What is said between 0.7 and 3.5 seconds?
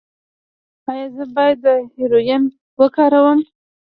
ایا زه باید هیرویین وکاروم؟